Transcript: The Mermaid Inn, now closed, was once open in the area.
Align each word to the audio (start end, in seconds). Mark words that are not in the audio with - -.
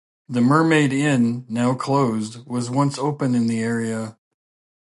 The 0.27 0.41
Mermaid 0.41 0.93
Inn, 0.93 1.45
now 1.47 1.75
closed, 1.75 2.43
was 2.47 2.71
once 2.71 2.97
open 2.97 3.35
in 3.35 3.45
the 3.45 3.59
area. 3.59 4.17